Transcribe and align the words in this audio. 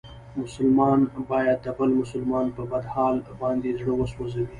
مسلمان 0.41 0.99
باید 1.31 1.57
د 1.65 1.67
بل 1.77 1.89
مسلمان 2.01 2.45
په 2.57 2.63
بد 2.71 2.85
حال 2.93 3.15
باندې 3.41 3.77
زړه 3.79 3.93
و 3.95 4.01
سوځوي. 4.13 4.47